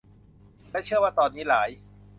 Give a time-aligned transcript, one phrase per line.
[0.71, 1.69] และเชื่อว่าตอนนี้หลาย